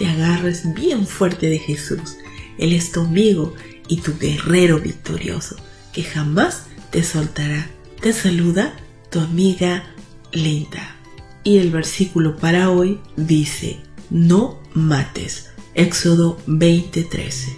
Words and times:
te 0.00 0.06
agarres 0.06 0.72
bien 0.72 1.06
fuerte 1.06 1.50
de 1.50 1.58
Jesús. 1.58 2.16
Él 2.56 2.72
es 2.72 2.90
tu 2.90 3.02
amigo 3.02 3.54
y 3.86 3.98
tu 3.98 4.16
guerrero 4.16 4.80
victorioso, 4.80 5.56
que 5.92 6.02
jamás 6.02 6.62
te 6.90 7.04
soltará. 7.04 7.68
Te 8.00 8.14
saluda 8.14 8.74
tu 9.10 9.20
amiga 9.20 9.84
Linda. 10.32 10.96
Y 11.44 11.58
el 11.58 11.70
versículo 11.70 12.38
para 12.38 12.70
hoy 12.70 12.98
dice, 13.18 13.80
no 14.08 14.58
mates. 14.72 15.50
Éxodo 15.74 16.38
20:13. 16.46 17.56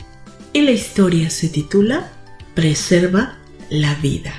Y 0.53 0.62
la 0.62 0.73
historia 0.73 1.31
se 1.31 1.48
titula, 1.48 2.11
Preserva 2.56 3.39
la 3.70 3.95
vida. 3.95 4.34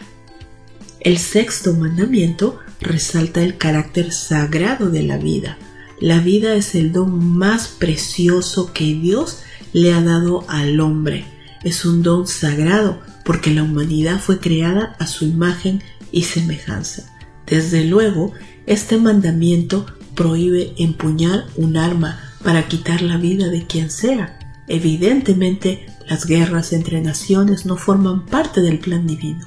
El 0.99 1.17
sexto 1.19 1.71
mandamiento 1.71 2.59
resalta 2.81 3.41
el 3.41 3.57
carácter 3.57 4.11
sagrado 4.11 4.89
de 4.89 5.03
la 5.03 5.17
vida 5.17 5.57
la 5.99 6.19
vida 6.19 6.55
es 6.55 6.75
el 6.75 6.91
don 6.91 7.37
más 7.37 7.67
precioso 7.67 8.73
que 8.73 8.85
Dios 8.93 9.39
le 9.73 9.93
ha 9.93 10.01
dado 10.01 10.45
al 10.49 10.79
hombre. 10.79 11.25
Es 11.63 11.85
un 11.85 12.03
don 12.03 12.27
sagrado 12.27 13.01
porque 13.23 13.51
la 13.51 13.63
humanidad 13.63 14.19
fue 14.19 14.39
creada 14.39 14.95
a 14.99 15.07
su 15.07 15.25
imagen 15.25 15.81
y 16.11 16.23
semejanza. 16.23 17.09
Desde 17.45 17.85
luego, 17.85 18.33
este 18.65 18.97
mandamiento 18.97 19.85
prohíbe 20.15 20.73
empuñar 20.77 21.45
un 21.55 21.77
arma 21.77 22.19
para 22.43 22.67
quitar 22.67 23.01
la 23.01 23.17
vida 23.17 23.47
de 23.47 23.65
quien 23.65 23.89
sea. 23.89 24.39
Evidentemente, 24.67 25.85
las 26.07 26.25
guerras 26.25 26.73
entre 26.73 27.01
naciones 27.01 27.65
no 27.65 27.77
forman 27.77 28.25
parte 28.25 28.61
del 28.61 28.79
plan 28.79 29.07
divino. 29.07 29.45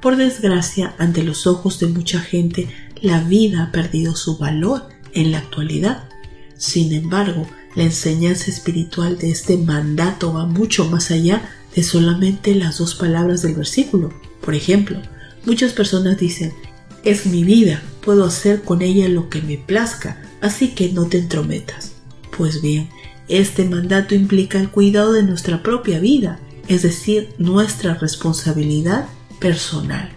Por 0.00 0.16
desgracia, 0.16 0.94
ante 0.98 1.22
los 1.22 1.46
ojos 1.46 1.80
de 1.80 1.86
mucha 1.86 2.20
gente, 2.20 2.68
la 3.00 3.22
vida 3.22 3.64
ha 3.64 3.72
perdido 3.72 4.14
su 4.14 4.36
valor 4.38 4.88
en 5.16 5.32
la 5.32 5.38
actualidad. 5.38 6.04
Sin 6.56 6.92
embargo, 6.92 7.46
la 7.74 7.82
enseñanza 7.82 8.50
espiritual 8.50 9.18
de 9.18 9.30
este 9.30 9.56
mandato 9.56 10.32
va 10.32 10.46
mucho 10.46 10.88
más 10.88 11.10
allá 11.10 11.50
de 11.74 11.82
solamente 11.82 12.54
las 12.54 12.78
dos 12.78 12.94
palabras 12.94 13.42
del 13.42 13.54
versículo. 13.54 14.12
Por 14.40 14.54
ejemplo, 14.54 15.00
muchas 15.44 15.72
personas 15.72 16.18
dicen, 16.18 16.52
es 17.02 17.26
mi 17.26 17.44
vida, 17.44 17.82
puedo 18.02 18.24
hacer 18.24 18.62
con 18.62 18.82
ella 18.82 19.08
lo 19.08 19.28
que 19.28 19.42
me 19.42 19.58
plazca, 19.58 20.22
así 20.40 20.68
que 20.68 20.92
no 20.92 21.06
te 21.06 21.18
entrometas. 21.18 21.92
Pues 22.36 22.62
bien, 22.62 22.88
este 23.28 23.64
mandato 23.64 24.14
implica 24.14 24.60
el 24.60 24.70
cuidado 24.70 25.12
de 25.12 25.22
nuestra 25.22 25.62
propia 25.62 25.98
vida, 25.98 26.38
es 26.68 26.82
decir, 26.82 27.30
nuestra 27.38 27.94
responsabilidad 27.94 29.06
personal. 29.40 30.10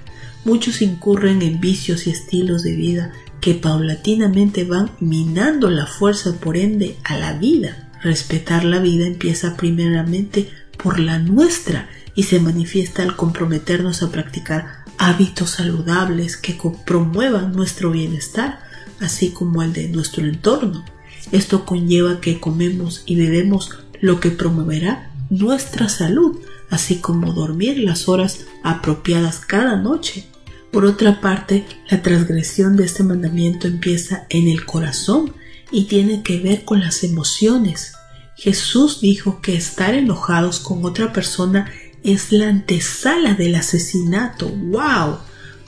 Muchos 0.45 0.81
incurren 0.81 1.41
en 1.41 1.59
vicios 1.59 2.07
y 2.07 2.11
estilos 2.11 2.63
de 2.63 2.75
vida 2.75 3.13
que 3.41 3.53
paulatinamente 3.53 4.63
van 4.63 4.91
minando 4.99 5.69
la 5.69 5.85
fuerza 5.85 6.33
por 6.39 6.57
ende 6.57 6.97
a 7.03 7.17
la 7.17 7.33
vida. 7.33 7.89
Respetar 8.01 8.63
la 8.63 8.79
vida 8.79 9.05
empieza 9.05 9.57
primeramente 9.57 10.49
por 10.81 10.99
la 10.99 11.19
nuestra 11.19 11.89
y 12.15 12.23
se 12.23 12.39
manifiesta 12.39 13.03
al 13.03 13.15
comprometernos 13.15 14.03
a 14.03 14.11
practicar 14.11 14.83
hábitos 14.97 15.51
saludables 15.51 16.37
que 16.37 16.57
promuevan 16.85 17.53
nuestro 17.53 17.91
bienestar, 17.91 18.59
así 18.99 19.31
como 19.31 19.63
el 19.63 19.73
de 19.73 19.87
nuestro 19.87 20.25
entorno. 20.25 20.83
Esto 21.31 21.65
conlleva 21.65 22.21
que 22.21 22.39
comemos 22.39 23.03
y 23.05 23.15
bebemos 23.15 23.71
lo 24.01 24.19
que 24.19 24.31
promoverá 24.31 25.11
nuestra 25.29 25.89
salud, 25.89 26.39
así 26.69 26.97
como 26.97 27.33
dormir 27.33 27.77
las 27.77 28.09
horas 28.09 28.45
apropiadas 28.63 29.39
cada 29.39 29.77
noche 29.77 30.27
por 30.71 30.85
otra 30.85 31.19
parte, 31.19 31.65
la 31.89 32.01
transgresión 32.01 32.75
de 32.75 32.85
este 32.85 33.03
mandamiento 33.03 33.67
empieza 33.67 34.27
en 34.29 34.47
el 34.47 34.65
corazón 34.65 35.33
y 35.71 35.85
tiene 35.85 36.21
que 36.21 36.39
ver 36.39 36.63
con 36.63 36.79
las 36.79 37.03
emociones. 37.03 37.93
Jesús 38.35 39.01
dijo 39.01 39.41
que 39.41 39.55
estar 39.55 39.95
enojados 39.95 40.59
con 40.59 40.85
otra 40.85 41.11
persona 41.11 41.71
es 42.03 42.31
la 42.31 42.49
antesala 42.49 43.33
del 43.33 43.55
asesinato. 43.55 44.49
¡Wow! 44.49 45.17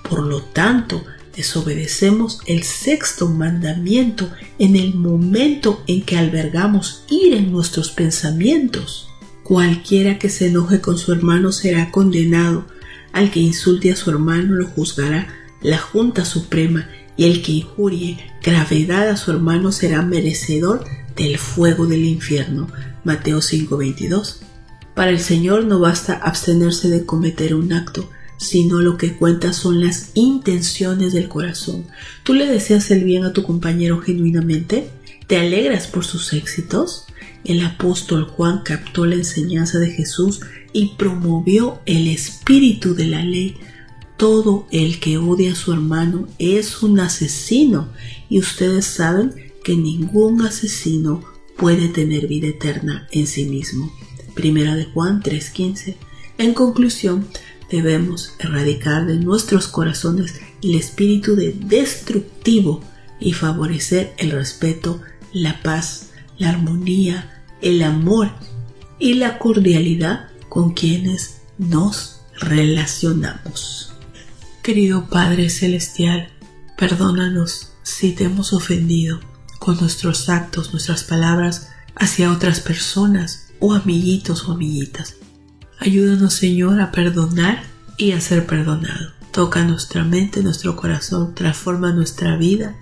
Por 0.07 0.25
lo 0.25 0.41
tanto, 0.41 1.03
desobedecemos 1.35 2.39
el 2.45 2.63
sexto 2.63 3.27
mandamiento 3.27 4.31
en 4.59 4.75
el 4.75 4.93
momento 4.93 5.83
en 5.87 6.03
que 6.03 6.17
albergamos 6.17 7.03
ira 7.09 7.37
en 7.37 7.51
nuestros 7.51 7.91
pensamientos. 7.91 9.07
Cualquiera 9.43 10.19
que 10.19 10.29
se 10.29 10.47
enoje 10.47 10.79
con 10.79 10.97
su 10.97 11.11
hermano 11.11 11.51
será 11.51 11.91
condenado 11.91 12.65
al 13.13 13.31
que 13.31 13.39
insulte 13.39 13.91
a 13.91 13.95
su 13.95 14.09
hermano 14.09 14.55
lo 14.55 14.67
juzgará 14.67 15.27
la 15.61 15.77
Junta 15.77 16.25
Suprema 16.25 16.89
y 17.17 17.25
el 17.25 17.41
que 17.41 17.51
injurie 17.51 18.17
gravedad 18.41 19.09
a 19.09 19.17
su 19.17 19.31
hermano 19.31 19.71
será 19.71 20.01
merecedor 20.01 20.83
del 21.15 21.37
fuego 21.37 21.85
del 21.85 22.05
infierno. 22.05 22.67
Mateo 23.03 23.41
5:22. 23.41 24.39
Para 24.95 25.11
el 25.11 25.19
Señor 25.19 25.65
no 25.65 25.79
basta 25.79 26.13
abstenerse 26.13 26.89
de 26.89 27.05
cometer 27.05 27.55
un 27.55 27.73
acto, 27.73 28.09
sino 28.37 28.81
lo 28.81 28.97
que 28.97 29.15
cuenta 29.15 29.53
son 29.53 29.81
las 29.81 30.11
intenciones 30.15 31.13
del 31.13 31.29
corazón. 31.29 31.85
¿Tú 32.23 32.33
le 32.33 32.47
deseas 32.47 32.89
el 32.91 33.03
bien 33.03 33.23
a 33.23 33.33
tu 33.33 33.43
compañero 33.43 33.99
genuinamente? 33.99 34.89
¿Te 35.27 35.37
alegras 35.37 35.87
por 35.87 36.03
sus 36.03 36.33
éxitos? 36.33 37.05
El 37.43 37.63
apóstol 37.63 38.25
Juan 38.25 38.61
captó 38.63 39.05
la 39.05 39.15
enseñanza 39.15 39.79
de 39.79 39.91
Jesús 39.91 40.41
y 40.73 40.95
promovió 40.97 41.79
el 41.85 42.07
espíritu 42.07 42.95
de 42.95 43.07
la 43.07 43.23
ley. 43.23 43.57
Todo 44.17 44.67
el 44.71 44.99
que 44.99 45.17
odia 45.17 45.53
a 45.53 45.55
su 45.55 45.73
hermano 45.73 46.27
es 46.37 46.83
un 46.83 46.99
asesino 46.99 47.89
y 48.29 48.39
ustedes 48.39 48.85
saben 48.85 49.33
que 49.63 49.75
ningún 49.75 50.41
asesino 50.41 51.23
puede 51.57 51.87
tener 51.89 52.27
vida 52.27 52.47
eterna 52.47 53.07
en 53.11 53.27
sí 53.27 53.45
mismo. 53.45 53.91
Primera 54.35 54.75
de 54.75 54.85
Juan 54.85 55.21
3:15. 55.21 55.95
En 56.37 56.53
conclusión, 56.53 57.27
debemos 57.69 58.33
erradicar 58.39 59.05
de 59.05 59.17
nuestros 59.17 59.67
corazones 59.67 60.35
el 60.63 60.75
espíritu 60.75 61.35
de 61.35 61.53
destructivo 61.53 62.81
y 63.19 63.33
favorecer 63.33 64.13
el 64.17 64.31
respeto, 64.31 65.01
la 65.33 65.61
paz, 65.61 66.11
la 66.37 66.49
armonía, 66.49 67.43
el 67.61 67.83
amor 67.83 68.31
y 68.99 69.13
la 69.13 69.37
cordialidad 69.37 70.30
con 70.51 70.73
quienes 70.73 71.37
nos 71.57 72.19
relacionamos. 72.37 73.93
Querido 74.61 75.07
Padre 75.07 75.49
Celestial, 75.49 76.27
perdónanos 76.77 77.71
si 77.83 78.11
te 78.11 78.25
hemos 78.25 78.51
ofendido 78.51 79.21
con 79.59 79.79
nuestros 79.79 80.27
actos, 80.27 80.73
nuestras 80.73 81.05
palabras 81.05 81.69
hacia 81.95 82.29
otras 82.29 82.59
personas 82.59 83.47
o 83.61 83.73
amiguitos 83.73 84.49
o 84.49 84.51
amiguitas. 84.51 85.15
Ayúdanos 85.79 86.33
Señor 86.33 86.81
a 86.81 86.91
perdonar 86.91 87.63
y 87.95 88.11
a 88.11 88.19
ser 88.19 88.45
perdonado. 88.45 89.13
Toca 89.31 89.63
nuestra 89.63 90.03
mente, 90.03 90.43
nuestro 90.43 90.75
corazón, 90.75 91.33
transforma 91.33 91.93
nuestra 91.93 92.35
vida 92.35 92.75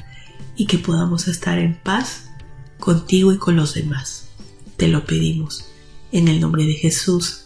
y 0.56 0.66
que 0.66 0.80
podamos 0.80 1.28
estar 1.28 1.60
en 1.60 1.76
paz 1.76 2.32
contigo 2.80 3.32
y 3.32 3.38
con 3.38 3.56
los 3.56 3.76
demás. 3.76 4.30
Te 4.76 4.88
lo 4.88 5.06
pedimos. 5.06 5.66
En 6.12 6.28
el 6.30 6.40
nombre 6.40 6.66
de 6.66 6.74
Jesús. 6.74 7.46